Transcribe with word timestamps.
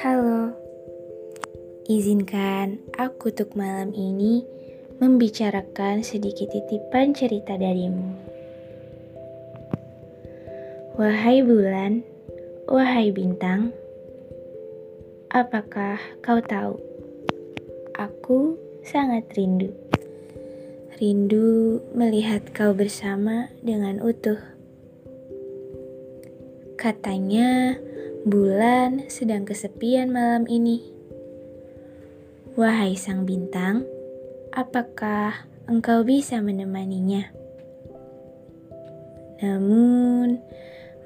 Halo, 0.00 0.56
izinkan 1.84 2.80
aku 2.96 3.28
untuk 3.28 3.52
malam 3.52 3.92
ini 3.92 4.40
membicarakan 5.04 6.00
sedikit 6.00 6.48
titipan 6.48 7.12
cerita 7.12 7.60
darimu. 7.60 8.08
Wahai 10.96 11.44
bulan, 11.44 12.00
wahai 12.64 13.12
bintang, 13.12 13.68
apakah 15.28 16.00
kau 16.24 16.40
tahu? 16.40 16.80
Aku 18.00 18.56
sangat 18.80 19.28
rindu. 19.36 19.76
Rindu 20.96 21.84
melihat 21.92 22.48
kau 22.56 22.72
bersama 22.72 23.52
dengan 23.60 24.00
utuh. 24.00 24.53
Katanya, 26.84 27.80
Bulan 28.28 29.08
sedang 29.08 29.48
kesepian 29.48 30.12
malam 30.12 30.44
ini. 30.44 30.84
Wahai 32.60 32.92
sang 32.92 33.24
bintang, 33.24 33.88
apakah 34.52 35.48
engkau 35.64 36.04
bisa 36.04 36.44
menemaninya? 36.44 37.32
Namun, 39.40 40.44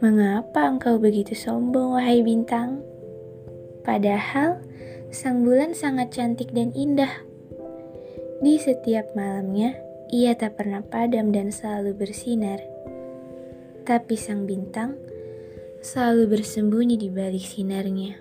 mengapa 0.03 0.67
engkau 0.67 0.99
begitu 0.99 1.39
sombong, 1.39 1.95
wahai 1.95 2.27
bintang? 2.27 2.83
Padahal, 3.87 4.59
sang 5.15 5.47
bulan 5.47 5.79
sangat 5.79 6.11
cantik 6.11 6.51
dan 6.51 6.75
indah. 6.75 7.23
Di 8.43 8.59
setiap 8.59 9.15
malamnya, 9.15 9.79
ia 10.11 10.35
tak 10.35 10.59
pernah 10.59 10.83
padam 10.83 11.31
dan 11.31 11.55
selalu 11.55 11.95
bersinar. 11.95 12.59
Tapi 13.87 14.19
sang 14.19 14.43
bintang 14.43 15.18
selalu 15.79 16.39
bersembunyi 16.39 16.99
di 16.99 17.09
balik 17.11 17.43
sinarnya. 17.43 18.19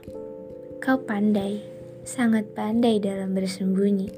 Kau 0.78 1.02
pandai, 1.02 1.58
sangat 2.06 2.54
pandai 2.54 3.02
dalam 3.02 3.34
bersembunyi. 3.34 4.10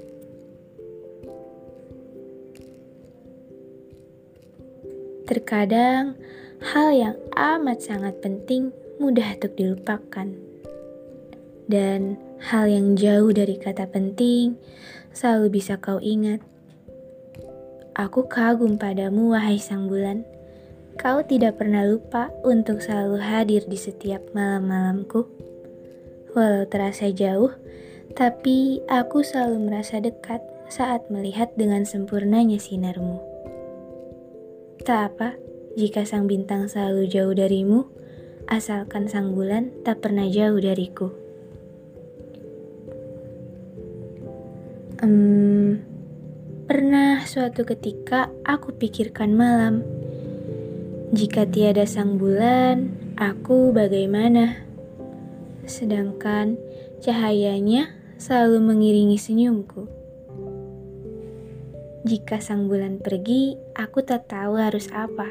Terkadang, 5.23 6.19
hal 6.59 6.89
yang 6.91 7.15
amat 7.37 7.79
sangat 7.79 8.19
penting 8.19 8.75
mudah 8.99 9.39
untuk 9.39 9.55
dilupakan. 9.55 10.27
Dan 11.69 12.17
hal 12.43 12.65
yang 12.67 12.97
jauh 12.97 13.29
dari 13.31 13.55
kata 13.55 13.87
penting 13.87 14.57
selalu 15.15 15.61
bisa 15.61 15.77
kau 15.77 16.01
ingat. 16.01 16.41
Aku 17.93 18.25
kagum 18.25 18.75
padamu, 18.75 19.31
wahai 19.37 19.61
sang 19.61 19.85
bulan 19.85 20.25
Kau 20.99 21.23
tidak 21.23 21.63
pernah 21.63 21.87
lupa 21.87 22.27
untuk 22.43 22.83
selalu 22.83 23.23
hadir 23.23 23.63
di 23.71 23.79
setiap 23.79 24.19
malam-malamku. 24.35 25.23
Walau 26.35 26.67
terasa 26.67 27.07
jauh, 27.07 27.55
tapi 28.19 28.83
aku 28.91 29.23
selalu 29.23 29.63
merasa 29.63 30.03
dekat 30.03 30.43
saat 30.67 31.07
melihat 31.07 31.55
dengan 31.55 31.87
sempurnanya 31.87 32.59
sinarmu. 32.59 33.23
Tak 34.83 35.15
apa 35.15 35.39
jika 35.79 36.03
sang 36.03 36.27
bintang 36.27 36.67
selalu 36.67 37.07
jauh 37.07 37.31
darimu, 37.31 37.87
asalkan 38.51 39.07
sang 39.07 39.31
bulan 39.31 39.71
tak 39.87 40.03
pernah 40.03 40.27
jauh 40.27 40.59
dariku. 40.59 41.15
Um, 44.99 45.79
pernah 46.67 47.23
suatu 47.23 47.63
ketika 47.63 48.27
aku 48.43 48.75
pikirkan 48.75 49.31
malam 49.31 49.87
jika 51.09 51.41
tiada 51.49 51.89
sang 51.89 52.21
bulan, 52.21 52.93
aku 53.17 53.73
bagaimana? 53.73 54.61
Sedangkan 55.65 56.53
cahayanya 57.01 57.89
selalu 58.21 58.61
mengiringi 58.61 59.17
senyumku. 59.17 59.89
Jika 62.05 62.37
sang 62.37 62.69
bulan 62.69 63.01
pergi, 63.01 63.57
aku 63.73 64.05
tak 64.05 64.29
tahu 64.29 64.61
harus 64.61 64.85
apa. 64.93 65.25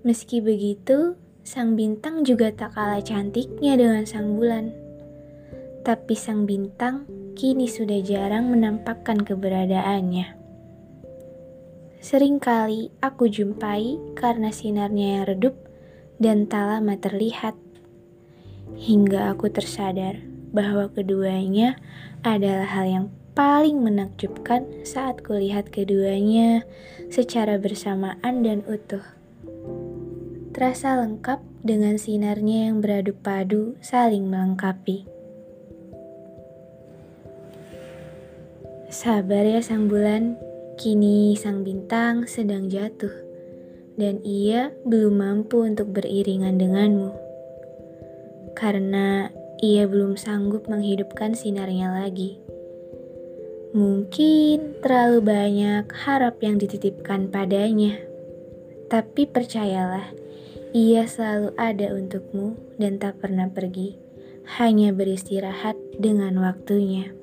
Meski 0.00 0.40
begitu, 0.40 1.20
sang 1.44 1.76
bintang 1.76 2.24
juga 2.24 2.48
tak 2.48 2.72
kalah 2.80 3.04
cantiknya 3.04 3.76
dengan 3.76 4.08
sang 4.08 4.40
bulan. 4.40 4.72
Tapi 5.84 6.16
sang 6.16 6.48
bintang 6.48 7.04
kini 7.36 7.68
sudah 7.68 8.00
jarang 8.00 8.48
menampakkan 8.48 9.20
keberadaannya. 9.20 10.39
Seringkali 12.00 12.96
aku 13.04 13.28
jumpai 13.28 14.00
karena 14.16 14.48
sinarnya 14.48 15.20
yang 15.20 15.24
redup 15.28 15.52
dan 16.16 16.48
tak 16.48 16.64
lama 16.64 16.96
terlihat. 16.96 17.52
Hingga 18.80 19.36
aku 19.36 19.52
tersadar 19.52 20.16
bahwa 20.48 20.88
keduanya 20.88 21.76
adalah 22.24 22.64
hal 22.64 22.86
yang 22.88 23.06
paling 23.36 23.84
menakjubkan 23.84 24.64
saat 24.80 25.20
kulihat 25.20 25.68
keduanya 25.68 26.64
secara 27.12 27.60
bersamaan 27.60 28.48
dan 28.48 28.64
utuh. 28.64 29.04
Terasa 30.56 31.04
lengkap 31.04 31.44
dengan 31.60 32.00
sinarnya 32.00 32.72
yang 32.72 32.80
beradu 32.80 33.12
padu 33.12 33.76
saling 33.84 34.24
melengkapi. 34.24 35.04
Sabar 38.88 39.44
ya 39.44 39.60
sang 39.60 39.86
bulan, 39.86 40.34
Kini 40.80 41.36
sang 41.36 41.60
bintang 41.60 42.24
sedang 42.24 42.72
jatuh, 42.72 43.12
dan 44.00 44.16
ia 44.24 44.72
belum 44.88 45.20
mampu 45.20 45.60
untuk 45.60 45.92
beriringan 45.92 46.56
denganmu. 46.56 47.12
Karena 48.56 49.28
ia 49.60 49.84
belum 49.84 50.16
sanggup 50.16 50.72
menghidupkan 50.72 51.36
sinarnya 51.36 51.92
lagi. 51.92 52.40
Mungkin 53.76 54.80
terlalu 54.80 55.20
banyak 55.20 55.84
harap 55.92 56.40
yang 56.40 56.56
dititipkan 56.56 57.28
padanya. 57.28 58.00
Tapi 58.88 59.28
percayalah, 59.28 60.16
ia 60.72 61.04
selalu 61.04 61.52
ada 61.60 61.92
untukmu 61.92 62.56
dan 62.80 62.96
tak 62.96 63.20
pernah 63.20 63.52
pergi, 63.52 64.00
hanya 64.56 64.96
beristirahat 64.96 65.76
dengan 66.00 66.40
waktunya. 66.40 67.19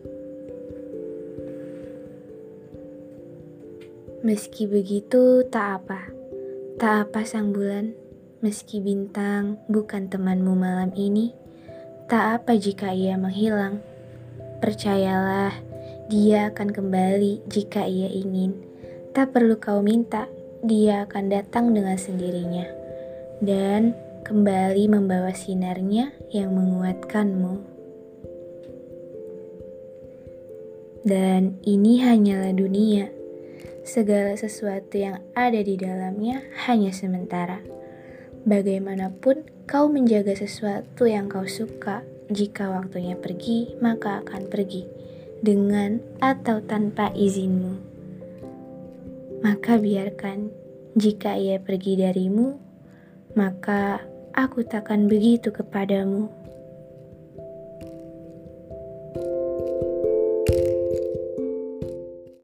Meski 4.27 4.67
begitu, 4.67 5.47
tak 5.47 5.79
apa. 5.79 6.11
Tak 6.75 7.07
apa 7.07 7.23
sang 7.23 7.55
bulan, 7.55 7.95
meski 8.43 8.83
bintang 8.83 9.55
bukan 9.71 10.11
temanmu 10.11 10.51
malam 10.51 10.91
ini. 10.99 11.31
Tak 12.11 12.43
apa 12.43 12.59
jika 12.59 12.91
ia 12.91 13.15
menghilang. 13.15 13.79
Percayalah, 14.59 15.55
dia 16.11 16.51
akan 16.51 16.75
kembali 16.75 17.47
jika 17.47 17.87
ia 17.87 18.11
ingin. 18.11 18.51
Tak 19.15 19.31
perlu 19.31 19.55
kau 19.63 19.79
minta, 19.79 20.27
dia 20.59 21.07
akan 21.07 21.31
datang 21.31 21.71
dengan 21.71 21.95
sendirinya. 21.95 22.67
Dan 23.39 23.95
kembali 24.27 24.91
membawa 24.91 25.31
sinarnya 25.31 26.11
yang 26.35 26.51
menguatkanmu. 26.51 27.63
Dan 31.07 31.63
ini 31.63 32.03
hanyalah 32.03 32.51
dunia 32.51 33.15
segala 33.87 34.35
sesuatu 34.35 34.99
yang 34.99 35.23
ada 35.31 35.63
di 35.63 35.79
dalamnya 35.79 36.43
hanya 36.67 36.91
sementara. 36.91 37.63
Bagaimanapun 38.43 39.47
kau 39.63 39.87
menjaga 39.87 40.35
sesuatu 40.35 41.07
yang 41.07 41.31
kau 41.31 41.47
suka, 41.47 42.03
jika 42.27 42.67
waktunya 42.67 43.15
pergi, 43.15 43.79
maka 43.79 44.19
akan 44.27 44.51
pergi 44.51 44.83
dengan 45.39 46.03
atau 46.19 46.59
tanpa 46.59 47.15
izinmu. 47.15 47.79
Maka 49.39 49.79
biarkan 49.79 50.51
jika 50.99 51.39
ia 51.39 51.55
pergi 51.61 51.95
darimu, 51.95 52.59
maka 53.39 54.03
aku 54.35 54.67
takkan 54.67 55.07
begitu 55.07 55.53
kepadamu. 55.55 56.27